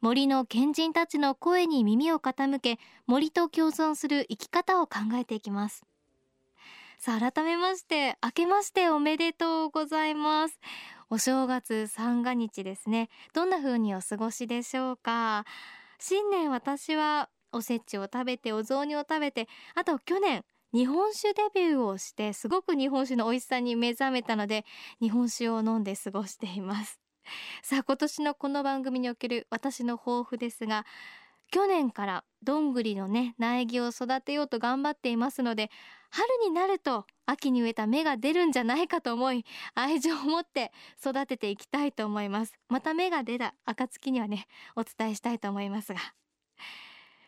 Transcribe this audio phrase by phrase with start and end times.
[0.00, 5.84] 森の賢人たちの声に耳を傾け森と共存する生き方を考えていきます。
[6.98, 10.58] さあ改めまして明けましておめでとうございます。
[11.10, 13.08] お正月三が日ですね。
[13.32, 15.44] どんな風にお過ごしでしょうか？
[15.98, 24.64] 新年私はおせちを食べてお雑煮を食べてあと去年日本酒デビューをしてすごく日本酒の美味しさに目覚めたので
[25.00, 27.00] 日本酒を飲んで過ごしています。
[27.62, 30.86] さあ今年のこの番組における私の抱負ですが
[31.50, 35.70] 去年からどんぐりのね苗木を育てようと頑張っていますので
[36.10, 42.54] 春になると秋に植えた芽が出るんじゃないかと思い愛情を持って育てていきたいと思います。
[42.68, 46.00] また芽が出た暁にはねお伝えしたいと思いますが。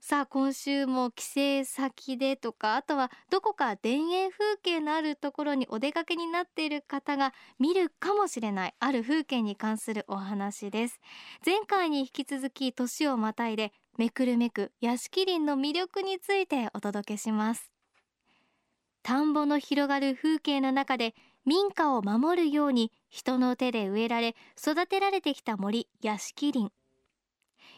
[0.00, 11.00] さあ今週も帰省先でとかあとはどこか田園風景のあるところにお出かけになっている方が見るかもしれないある風景に関するお話です。
[11.44, 17.70] 前回に引き続き年をまたいでめくるめく屋敷林の魅力についてお届けします。
[19.02, 26.77] 田んぼの広がる風景の中で民家を守るように人の手で植えられ育てられてきた森屋敷林。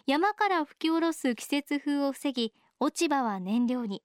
[0.06, 4.02] 山から吹き下ろす季節風を防ぎ落ち葉は燃料に。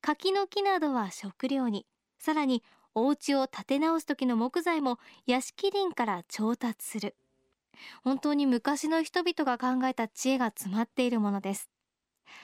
[0.00, 1.86] 柿の木などは食料に。
[2.18, 2.62] さらに
[2.94, 7.16] お家を建て直す時の木材も屋敷林から調達する。
[8.02, 11.70] 本当に昔の人々が考えた知恵が詰まっているものです。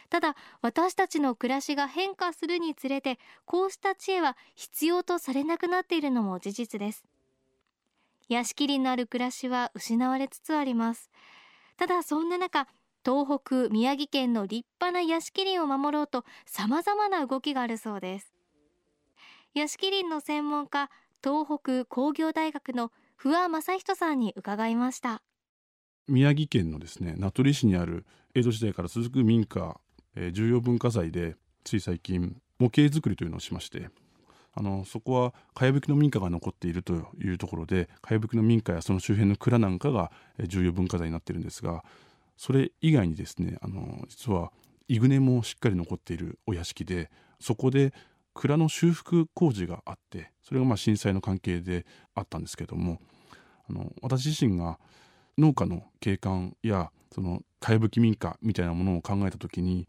[0.09, 7.05] ただ私たちの暮らしが変化するにつれてこうした知恵は必要とされなくなっているのも事実です。
[8.29, 11.11] 屋敷林のある暮らしは失われつつあります。
[11.77, 12.69] ただそんな中
[13.05, 18.33] 東北宮城県の立派な屋敷林を守ろうと様々な動きがあるそうです。
[19.55, 20.91] 屋敷林の専門家
[21.23, 25.23] 東北工業大学の不破正人さんに伺いました。
[26.09, 28.05] 宮城県のですね名取市にある
[28.35, 29.79] 江戸時代から続く民家、
[30.17, 33.89] えー、重要文化財でつい最近模型作りというのをしまして
[34.53, 40.13] あのそこはかやぶきの民家が残っているというところでかやぶきの民家やその周辺の蔵なんかが
[40.47, 41.85] 重要文化財になっているんですが
[42.37, 44.53] それ以外にですねあの実は
[44.89, 47.93] イグネもしっかり残っているお屋敷でそこで
[48.35, 53.01] 蔵の修復工事があってそれがまあ震災の関係であったんですけども
[53.69, 54.79] あの私自身が
[55.39, 59.89] 農家の景観やそのかやぶき民家みたいなものを考えた時に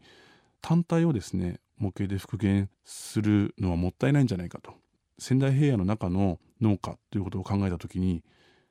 [0.62, 4.72] 単体をですね模型で復元するのはもったいないんじゃないかと。
[5.18, 8.22] 仙台平野の中の農家ということを考えた時に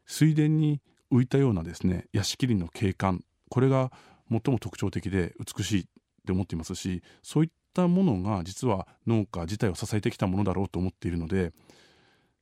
[0.05, 0.81] 水田に
[1.11, 3.91] 浮いたようなですね屋敷林の景観これが
[4.29, 5.85] 最も特徴的で美しいっ
[6.25, 11.51] て思っていますしそういったものが実は農家自体を支えてきたものだろうと思っているので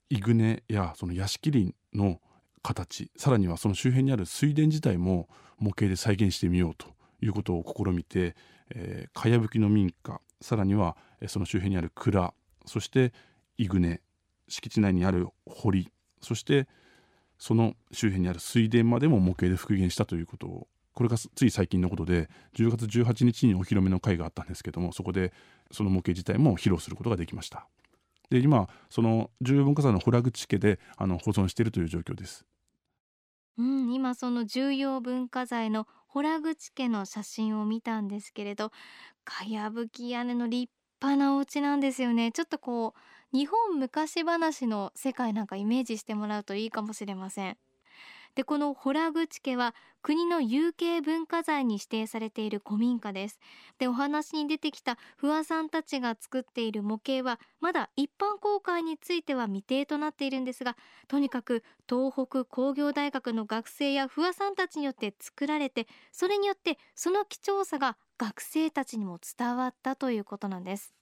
[0.10, 2.20] イグネやその屋敷林の
[2.62, 5.28] 形さらにはその周辺にある水田自体も
[5.60, 6.88] 模型で再現してみようと
[7.22, 8.36] いうことを試みて、
[8.74, 10.96] えー、かやぶきの民家さらには
[11.28, 12.34] その周辺にある蔵
[12.66, 13.14] そして
[13.58, 14.02] イグネ
[14.48, 15.90] 敷地内にある堀
[16.22, 16.68] そして
[17.38, 25.34] その周辺にある水田までも模型で復元したということをこれがつい最近のことで10月18日にお披露目の会があったんですけどもそこで
[25.72, 27.68] その模型自体も披露することができました。
[28.30, 32.46] で今その重要文化財の洞口家であの保存しているという状況です。
[33.58, 38.72] うん、今その重要文化財の洞口家の写真を見たんですけれど
[39.24, 40.72] かやぶき屋根の立
[41.02, 42.32] 派なお家なんですよね。
[42.32, 47.58] ちょっとこう日本昔話の世界なんかイメージしてもらうといいかもしれません。
[48.36, 53.40] でこの洞口家は国の有形文化財に指定されている古民家です。
[53.80, 60.76] でお話に出てきた不破さんたちが作っている模型はまだ一般公開については未定となっているんですが
[61.08, 70.94] とにかく東北工業大学の学生や不破さんたちによって作られてそれによってその貴重さが学生たちにも伝わったということなんです。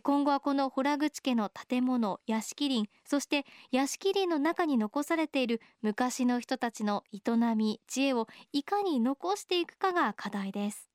[0.00, 7.20] 今後はこの洞口家の建物屋敷林そして屋敷林の中に残されている昔の人たちの営
[7.54, 10.90] み知恵をいかに残していくかが課題です。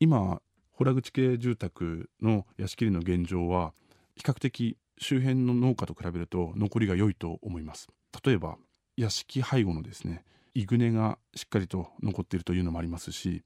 [0.00, 0.40] 今
[0.78, 3.72] 洞口家住宅の屋敷林の現状は
[4.14, 7.88] 比較的周辺の農家と比べると残りが良いと思います。
[8.24, 8.56] 例えば
[8.96, 10.24] 屋敷背後のですね
[10.54, 13.42] イグネがしっかりと残っているというのもありますし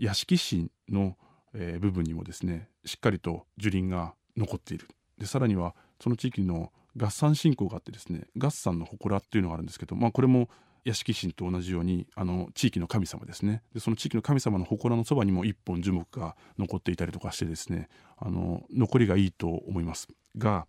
[0.00, 1.16] 屋敷神の、
[1.54, 4.88] えー、部分にもですねしっかりと樹林が残っている。
[5.18, 10.48] でさらにはその地域の合算信仰があってですね合算の祠っていうのがあるんですけど、まあ、これも
[10.84, 13.62] 屋敷神と同じようにあの地域の神様ですね。
[13.74, 20.08] でその地域の神様の祠のそばにも一本樹木が残っていたりとかしてですねあの残りがいいと思います。
[20.38, 20.66] が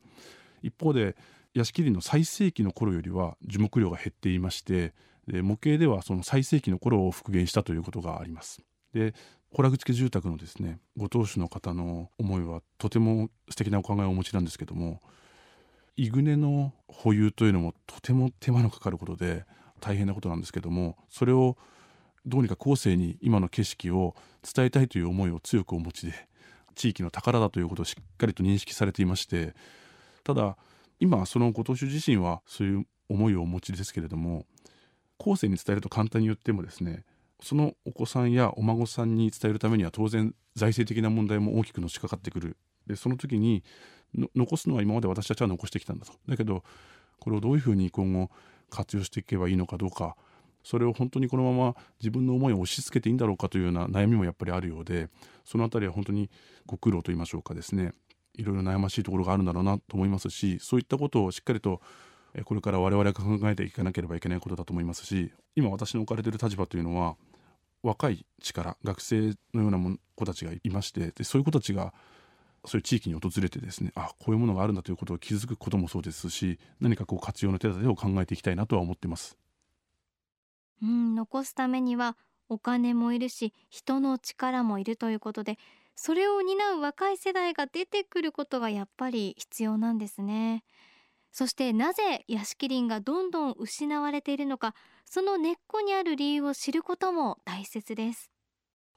[0.61, 1.15] 一方で
[1.53, 4.93] 屋敷林の最盛期の頃よりは樹木量が減っていまして
[5.27, 8.61] で模型ではその最盛期の頃を復元したということがあります。
[8.93, 9.13] で
[9.53, 15.01] 洞口家住宅のですねご当主の方の思いはとても素敵なお考えをお持ちなんですけども
[15.97, 19.45] イグネの保有というのもとても手間のかかることで
[19.81, 21.57] 大変なことなんですけどもそれを
[22.25, 26.13] どうにか後世に今の景色を伝えたいという思いを強くお持ちで
[26.75, 29.53] 地域の宝だということをしっかりと認識されていまして
[30.23, 30.55] ただ
[30.99, 34.45] 今そのご当主自身はそういう思いをお持ちですけれども
[35.17, 37.03] 後世に伝えると簡単に言ってもですね
[37.41, 42.57] そのお子さんやお孫さんに伝えるためには当然財政的な問題も大きくのしかかってくる。
[42.87, 43.63] でその時に
[44.35, 46.13] 残すのは今まで私たちは残してきたんだと。
[46.27, 46.63] だけど
[47.19, 48.29] これをどういうふうに今後
[48.69, 50.15] 活用していけばいいのかどうか
[50.63, 55.09] それを本当にこのまま自分の思いを押し付けていいんだろうかというような悩みもやっぱりあるようで
[55.45, 56.29] その辺りは本当に
[56.65, 57.93] ご苦労と言いましょうかですね。
[58.35, 61.81] いろいろ悩ましいところがあるんだろうなと思いますしそういったことをしっかりと
[62.45, 67.17] これから我々が考えていかなければいけないことだと思いますし今私の置かれている立場というのは
[67.83, 71.93] 若い力学生のような子たちがいましてでそういう子たちが
[72.65, 79.37] そういう地域に訪れてですねあこういうものがあるんだということを気づくこともそうですし何かこう活用の手立てを考えていきたいなとは思ってます。
[80.81, 82.17] うん残すためには
[82.49, 85.57] お金もいるし人の力もいるということで
[85.95, 90.63] それを担う若い世代が出てくることがやっぱり必要なんですね。
[91.31, 94.75] そしてなぜ屋敷林がどんどん失われているのか
[95.13, 98.31] その根っこにある理由を知ることも大切です。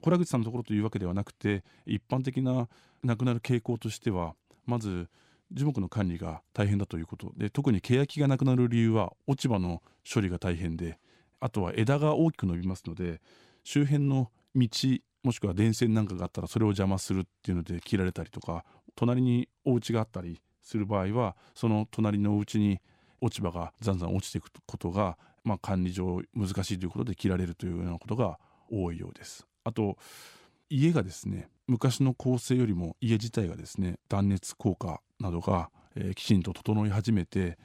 [0.01, 2.69] 洞口さんのところというわけではなくて一般的な
[3.03, 4.33] 亡くなる傾向としては
[4.65, 5.09] まず
[5.51, 10.99] 樹木の管理が大変だということで特に欅がなくなる理由は落ち葉の処理が大変で
[11.41, 13.19] あとは枝が大きく伸びますので
[13.65, 14.69] 周辺の道
[15.21, 18.63] もしくは電線なんかがあったらそれを邪魔するっていうので切られたりとか
[18.95, 22.79] 隣にお家があったりする場合はその隣のお家に
[23.21, 28.39] 落ち葉がざんざん落ちていくことが、まあ、管理上難しいということで切られるというようなことが
[28.71, 29.45] 多いようです。
[29.63, 29.97] あと
[30.69, 37.57] 家がですね昔の構成よりも家自体がですね断熱効果などが、えー、きちんと整い始めて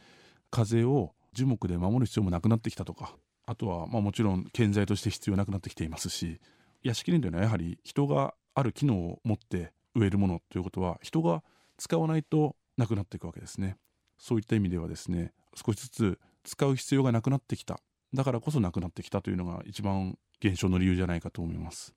[0.51, 3.15] 風を樹木で守る必要もなくなってきたとか
[3.47, 6.41] あとは、まあ、もちろん建材として必要なくなってきていますし
[6.83, 11.43] 屋敷林というのはやはり人がある機能を持って植えるものということは人が
[11.79, 13.77] 使わないとなくなっていくわけですね
[14.19, 17.81] そういった意味ではですね少しずつ使う必要がなくなってきた。
[18.15, 21.95] だからこそなくなってきたというのが一番減少の理由じゃないかと思います。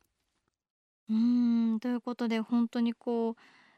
[1.10, 1.14] う
[1.76, 1.80] ん。
[1.80, 3.36] ということで本当にこう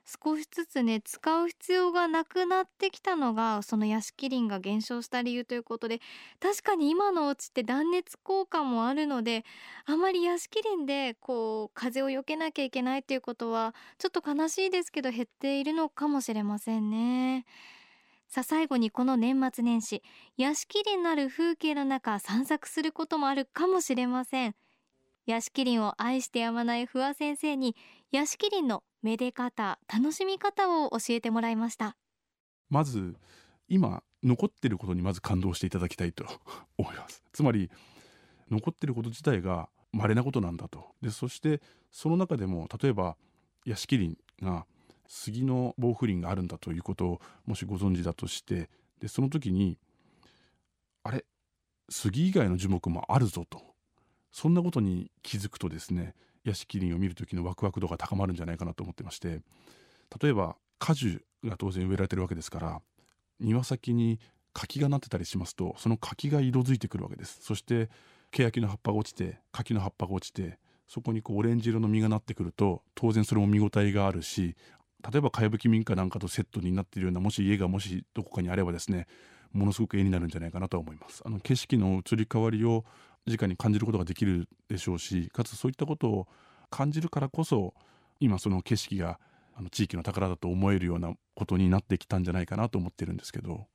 [0.07, 5.99] 少しずつね使う必要がなくなってきたのがその屋敷林が減少した理由ということで
[6.39, 9.43] 確かに今のお家って断熱効果もあるので
[9.85, 17.45] あまり屋敷林でこう風を避けなきゃいけないっていうことはちょっと悲しいですけど減っているのかもしれませんね。
[18.27, 20.03] さあ最後にこの年末年始
[20.37, 24.55] 屋敷林のある風景の中散策することもあるかもしれません。
[25.25, 27.75] 屋敷林を愛してやまない不破先生に
[28.11, 31.97] 屋敷林のめで方楽しみ方を教えてもらいました。
[32.69, 33.15] まず
[33.67, 36.25] 今残ってることにまず感動していただきたいと
[36.77, 37.23] 思います。
[37.31, 37.69] つまり
[38.49, 40.93] 残ってること自体が稀なことなんだと。
[41.01, 43.17] でそしてその中でも例えば
[43.65, 44.65] 屋敷林が
[45.07, 48.69] 杉の防風林があるんだということをもしご存知だとして
[48.99, 49.77] でその時に
[51.03, 51.25] あれ
[51.89, 53.75] 杉以外の樹木もあるぞと。
[54.31, 59.39] そんなことに気づくとですね屋敷林を見る時のワクワク度が高まるんじゃないかなと思ってまして
[60.21, 62.81] 例えば果樹が当然植えられてるわけですから
[63.39, 64.19] 庭先に
[64.51, 67.39] 柿がなってたりしますとその柿が色づいてくるわけです。
[67.41, 67.89] そして
[68.31, 74.55] 欅の葉っぱが落ちて柿の葉っぱが落ちてそこにこうオレンジ色の実がなってくると当然それも見応えがあるし
[75.11, 79.07] 例えばかやぶき民家なんかとセットになっているようなもし家がもしどこかにあればですね
[79.53, 82.83] ものすごく絵になるんじゃないかなと思いますあの景色の移り変わりを
[83.27, 86.27] 直に感じることができるでしょうしかつそういったことを
[86.69, 87.73] 感じるからこそ
[88.19, 89.19] 今その景色が
[89.57, 93.67] あの地域の宝だと思えるようなことになってきたんじゃないかなと思ってるんですけど。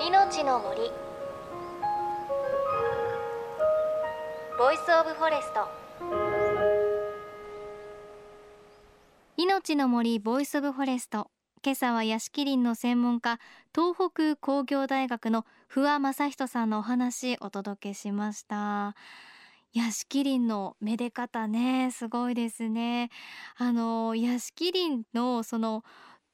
[0.00, 0.90] 命の森
[4.60, 5.66] Voice of Forest。
[9.38, 11.30] 命の森 Voice of Forest。
[11.64, 13.38] 今朝は屋敷林の専門家
[13.74, 18.94] 東北工業大学の不破正人さんのお話お届けしました。
[19.72, 23.08] 屋敷林のめで方ねすごいですね。
[23.56, 25.84] あの屋敷林のその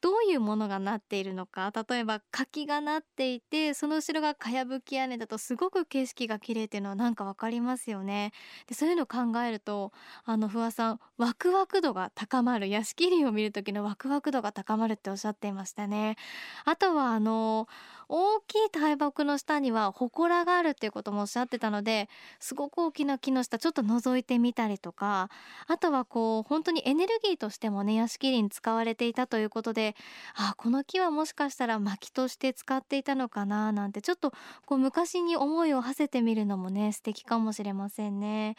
[0.01, 8.33] どういうものがなっているのか例えば柿がなっていてその後ろがかやぶき屋根だとすごく景色が綺麗っていうのはなんかわかりますよね。
[8.67, 9.93] でそういうのを考えると
[10.25, 12.69] あの不破さんワクワク度が高まる。
[12.69, 16.17] 屋敷林を見る時のワクワク度が高まるっておっしゃっていましたね。
[16.65, 17.69] あとはあの
[18.09, 25.29] 大きい大木の下には祠があるっていうこともおっしゃってたのですごく大きな木の下ちょっと覗いてみたりとか
[25.67, 29.86] あとはこう本当にエネルギーとしてもね屋敷林使われていたということで
[30.35, 34.33] あこの木はもしかしたら薪として使っていたのかななんてちょっと
[34.65, 38.57] こう昔に思いを馳せてみるのもね素敵かもしれませんね。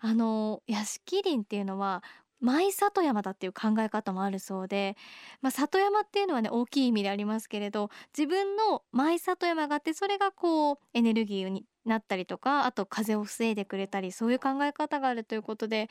[0.00, 2.04] あの屋敷林っていうのは
[2.40, 4.96] 舞里山だっていう考え方もあるそうで、
[5.42, 15.88] まあ、里山っていうのはね大きい意味でありますけれど自分の舞里山があってそれがこうエネルギーになったりとかあと風を防いでくれたりそういう考え方があるということで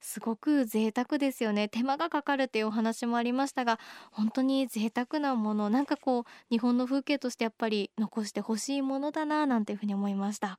[0.00, 3.78] すごく贅沢ですよね手間がかかるっていうお話もありましたが
[4.10, 10.58] 本当に贅沢なものなんかこう日本の風景としてやっぱり残してほしいものだななんていうふうに思いました。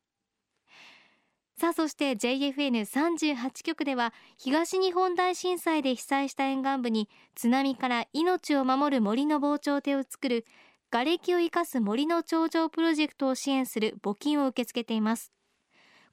[1.62, 10.44] さあそして JFN38 局では東日本大震災で被災した沿岸部に津波から命を守る森の防潮堤を作る
[10.90, 15.32] 瓦礫を生かす森の頂上プロジェクトを支援する募金を受け付けています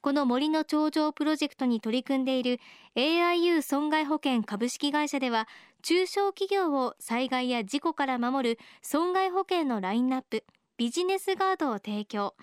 [0.01, 2.59] この森の頂上プロジェクトに取り組んでいる
[2.95, 5.47] AIU 損害保険株式会社では
[5.81, 10.43] 中小企業を災害や事故から守る損害保険のラインナップ
[10.77, 12.35] ビジネスガードを提供。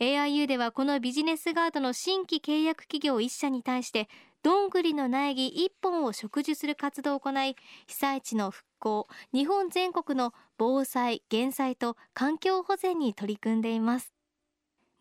[0.00, 4.08] AIU ではこのビジネスガードの新規契約企業1社に対して
[4.42, 7.54] どんぐりの苗木1本を植樹する活動を行い
[7.86, 14.12] 被災地の復興日本全国の防災減災と環境保全に取り組んでいます。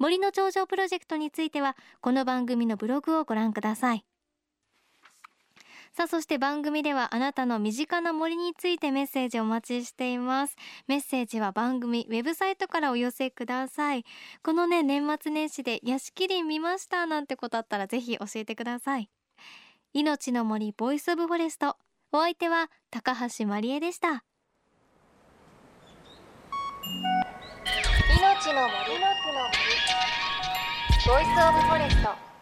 [0.04, 4.04] 森の頂上プロジェクトについてはこの番組のブログをご覧ください。
[5.94, 10.58] さあそして番組ではあなたの身近な森についてメッセージお待ちしています。
[10.90, 14.04] メッセージは番組ウェブサイトからお寄せください。
[14.44, 19.10] このね年末年始で屋敷林見ましたなんてことあったらぜひ教えてください。
[19.94, 21.78] 命の森 Voice of Forest。
[22.12, 24.26] お相手は高橋万里恵でした。
[28.44, 29.00] 命の森。
[29.00, 29.73] の森。
[31.06, 32.33] ボイスオブフォレスト。